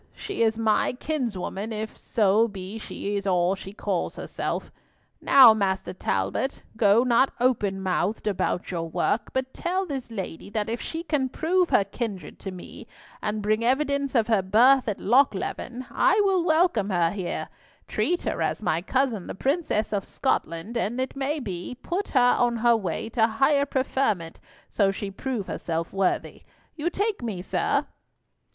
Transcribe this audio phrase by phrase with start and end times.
[0.15, 4.71] She is my kinswoman, if so be she is all she calls herself.
[5.21, 10.71] Now, Master Talbot, go not open mouthed about your work, but tell this lady that
[10.71, 12.87] if she can prove her kindred to me,
[13.21, 17.47] and bring evidence of her birth at Lochleven, I will welcome her here,
[17.87, 22.35] treat her as my cousin the Princess of Scotland, and, it may be, put her
[22.39, 26.73] on her way to higher preferment, so she prove herself worthy thereof.
[26.75, 27.85] You take me, sir?"